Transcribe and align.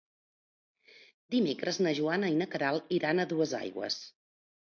Dimecres 1.35 1.79
na 1.87 1.93
Joana 1.99 2.31
i 2.33 2.39
na 2.41 2.49
Queralt 2.55 2.91
iran 2.99 3.27
a 3.27 3.27
Duesaigües. 3.35 4.01